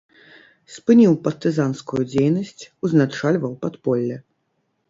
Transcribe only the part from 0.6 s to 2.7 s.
Спыніў партызанскую дзейнасць,